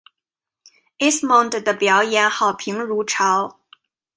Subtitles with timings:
[0.99, 3.59] Esmond 的表演好评如潮。